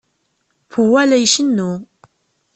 [0.69, 1.71] Pua la icennu.